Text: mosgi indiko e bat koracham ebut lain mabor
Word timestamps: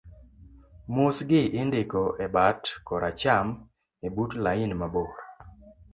mosgi 0.95 1.41
indiko 1.61 2.01
e 2.25 2.27
bat 2.35 2.61
koracham 2.87 3.47
ebut 4.07 4.31
lain 4.43 4.71
mabor 4.79 5.11